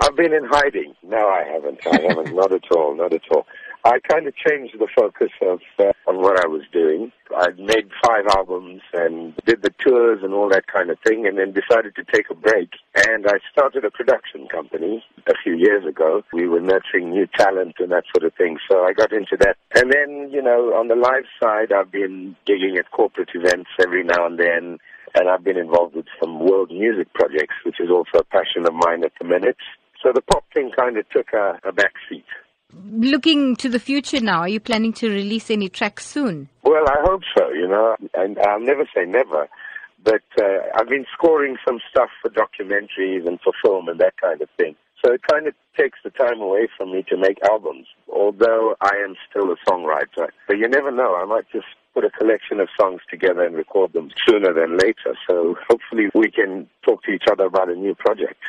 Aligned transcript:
I've 0.00 0.16
been 0.16 0.32
in 0.32 0.44
hiding. 0.44 0.94
No, 1.02 1.28
I 1.28 1.44
haven't. 1.44 1.80
I 1.86 2.00
haven't. 2.08 2.34
not 2.34 2.52
at 2.52 2.70
all. 2.70 2.96
Not 2.96 3.12
at 3.12 3.22
all. 3.30 3.46
I 3.84 3.98
kind 4.08 4.26
of 4.26 4.34
changed 4.36 4.74
the 4.78 4.88
focus 4.94 5.30
of 5.42 5.60
uh, 5.78 5.92
of 6.06 6.16
what 6.16 6.42
I 6.44 6.46
was 6.46 6.62
doing. 6.72 7.12
I 7.34 7.50
made 7.56 7.88
five 8.04 8.26
albums 8.36 8.82
and 8.92 9.34
did 9.46 9.62
the 9.62 9.72
tours 9.84 10.20
and 10.22 10.34
all 10.34 10.48
that 10.50 10.66
kind 10.66 10.90
of 10.90 10.98
thing, 11.06 11.26
and 11.26 11.38
then 11.38 11.52
decided 11.52 11.94
to 11.96 12.04
take 12.12 12.30
a 12.30 12.34
break. 12.34 12.70
And 13.06 13.26
I 13.26 13.38
started 13.52 13.84
a 13.84 13.90
production 13.90 14.48
company 14.48 15.04
a 15.26 15.34
few 15.42 15.54
years 15.56 15.86
ago. 15.86 16.22
We 16.32 16.48
were 16.48 16.60
nurturing 16.60 17.10
new 17.10 17.26
talent 17.38 17.76
and 17.78 17.92
that 17.92 18.04
sort 18.14 18.24
of 18.24 18.34
thing. 18.34 18.58
So 18.70 18.84
I 18.84 18.92
got 18.92 19.12
into 19.12 19.36
that. 19.40 19.56
And 19.74 19.92
then, 19.92 20.30
you 20.32 20.42
know, 20.42 20.74
on 20.74 20.88
the 20.88 20.96
live 20.96 21.24
side, 21.42 21.72
I've 21.72 21.92
been 21.92 22.34
gigging 22.46 22.78
at 22.78 22.90
corporate 22.90 23.30
events 23.34 23.70
every 23.80 24.04
now 24.04 24.26
and 24.26 24.38
then. 24.38 24.78
And 25.14 25.30
I've 25.30 25.44
been 25.44 25.56
involved 25.56 25.94
with 25.94 26.06
some 26.20 26.38
world 26.40 26.70
music 26.70 27.12
projects, 27.14 27.54
which 27.64 27.80
is 27.80 27.90
also 27.90 28.18
a 28.18 28.24
passion 28.24 28.66
of 28.66 28.74
mine 28.74 29.04
at 29.04 29.12
the 29.18 29.26
minute. 29.26 29.56
So 30.02 30.12
the 30.12 30.22
pop 30.22 30.44
thing 30.54 30.70
kind 30.76 30.96
of 30.96 31.08
took 31.10 31.32
a, 31.32 31.58
a 31.64 31.72
back 31.72 31.94
seat. 32.08 32.24
Looking 32.72 33.56
to 33.56 33.68
the 33.68 33.78
future 33.78 34.20
now, 34.20 34.40
are 34.40 34.48
you 34.48 34.60
planning 34.60 34.92
to 34.94 35.08
release 35.08 35.50
any 35.50 35.68
tracks 35.68 36.06
soon? 36.06 36.48
Well, 36.62 36.86
I 36.86 37.00
hope 37.00 37.22
so, 37.36 37.50
you 37.50 37.66
know, 37.66 37.96
and 38.14 38.38
I'll 38.40 38.60
never 38.60 38.86
say 38.94 39.04
never. 39.06 39.48
But 40.04 40.22
uh, 40.40 40.58
I've 40.76 40.88
been 40.88 41.06
scoring 41.12 41.56
some 41.66 41.80
stuff 41.90 42.10
for 42.22 42.30
documentaries 42.30 43.26
and 43.26 43.40
for 43.40 43.52
film 43.64 43.88
and 43.88 43.98
that 44.00 44.14
kind 44.20 44.40
of 44.40 44.48
thing. 44.56 44.76
So 45.04 45.12
it 45.12 45.20
kind 45.30 45.46
of 45.46 45.54
takes 45.78 45.98
the 46.02 46.10
time 46.10 46.40
away 46.40 46.68
from 46.76 46.92
me 46.92 47.04
to 47.08 47.16
make 47.16 47.38
albums, 47.48 47.86
although 48.12 48.74
I 48.80 48.96
am 49.04 49.14
still 49.30 49.52
a 49.52 49.56
songwriter. 49.70 50.28
But 50.48 50.58
you 50.58 50.68
never 50.68 50.90
know, 50.90 51.14
I 51.14 51.24
might 51.24 51.44
just 51.52 51.66
put 51.94 52.04
a 52.04 52.10
collection 52.10 52.60
of 52.60 52.68
songs 52.78 53.00
together 53.10 53.42
and 53.42 53.56
record 53.56 53.92
them 53.92 54.10
sooner 54.28 54.52
than 54.52 54.76
later. 54.76 55.16
So 55.28 55.56
hopefully 55.68 56.06
we 56.14 56.30
can 56.30 56.68
talk 56.86 57.02
to 57.04 57.12
each 57.12 57.24
other 57.30 57.46
about 57.46 57.70
a 57.70 57.74
new 57.74 57.94
project. 57.94 58.40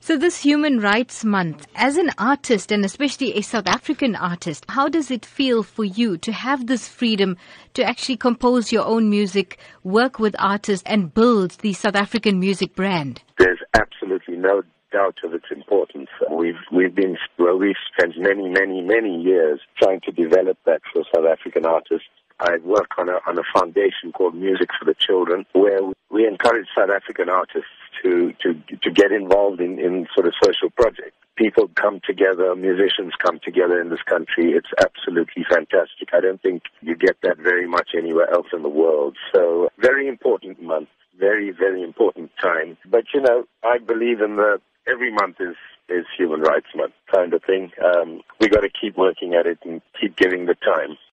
So 0.00 0.16
this 0.16 0.42
Human 0.42 0.80
Rights 0.80 1.24
Month, 1.24 1.66
as 1.74 1.96
an 1.96 2.10
artist 2.18 2.72
and 2.72 2.84
especially 2.84 3.36
a 3.36 3.42
South 3.42 3.66
African 3.66 4.14
artist, 4.14 4.64
how 4.68 4.88
does 4.88 5.10
it 5.10 5.26
feel 5.26 5.62
for 5.62 5.84
you 5.84 6.16
to 6.18 6.32
have 6.32 6.66
this 6.66 6.88
freedom 6.88 7.36
to 7.74 7.84
actually 7.84 8.16
compose 8.16 8.72
your 8.72 8.84
own 8.84 9.10
music, 9.10 9.58
work 9.82 10.18
with 10.18 10.34
artists 10.38 10.84
and 10.86 11.12
build 11.12 11.52
the 11.62 11.72
South 11.72 11.96
African 11.96 12.38
music 12.38 12.74
brand? 12.74 13.22
There's 13.38 13.60
absolutely 13.74 14.36
no 14.36 14.62
doubt 14.92 15.18
of 15.24 15.34
its 15.34 15.46
importance. 15.50 16.08
We've 16.30 16.60
we've 16.72 16.94
been 16.94 17.16
well, 17.38 17.58
we've 17.58 17.76
spent 17.92 18.14
many, 18.18 18.48
many, 18.48 18.80
many 18.82 19.20
years 19.22 19.60
trying 19.78 20.00
to 20.02 20.12
develop 20.12 20.58
that 20.66 20.82
for 20.92 21.02
South 21.14 21.26
African 21.26 21.66
artists. 21.66 22.08
I 22.38 22.58
work 22.64 22.90
on 22.98 23.08
a 23.08 23.18
on 23.26 23.38
a 23.38 23.58
foundation 23.58 24.12
called 24.12 24.34
Music 24.34 24.68
for 24.78 24.84
the 24.84 24.94
Children, 24.94 25.46
where 25.52 25.80
we 26.10 26.26
encourage 26.26 26.66
South 26.76 26.90
African 26.90 27.28
artists 27.28 27.70
to 28.02 28.32
to 28.42 28.54
to 28.82 28.90
get 28.90 29.12
involved 29.12 29.60
in 29.60 29.78
in 29.78 30.06
sort 30.14 30.26
of 30.26 30.34
social 30.42 30.70
projects. 30.70 31.16
People 31.36 31.68
come 31.74 32.00
together, 32.06 32.54
musicians 32.56 33.12
come 33.22 33.38
together 33.44 33.78
in 33.80 33.90
this 33.90 34.02
country. 34.06 34.52
It's 34.52 34.72
absolutely 34.82 35.44
fantastic. 35.50 36.08
I 36.14 36.20
don't 36.20 36.40
think 36.40 36.62
you 36.80 36.96
get 36.96 37.16
that 37.22 37.36
very 37.38 37.68
much 37.68 37.90
anywhere 37.94 38.30
else 38.32 38.46
in 38.54 38.62
the 38.62 38.70
world. 38.70 39.16
So, 39.34 39.68
very 39.78 40.08
important 40.08 40.62
month, 40.62 40.88
very 41.18 41.50
very 41.50 41.82
important 41.82 42.30
time. 42.42 42.78
But 42.86 43.04
you 43.12 43.20
know, 43.20 43.44
I 43.62 43.78
believe 43.78 44.20
in 44.20 44.36
the 44.36 44.60
every 44.86 45.12
month 45.12 45.36
is 45.40 45.56
is 45.88 46.04
Human 46.18 46.40
Rights 46.40 46.66
Month 46.74 46.94
kind 47.14 47.32
of 47.32 47.44
thing. 47.44 47.70
Um, 47.84 48.20
we 48.40 48.48
got 48.48 48.62
to 48.62 48.68
keep 48.68 48.96
working 48.96 49.34
at 49.34 49.46
it 49.46 49.58
and 49.64 49.80
keep 50.00 50.16
giving 50.16 50.46
the 50.46 50.56
time. 50.56 50.96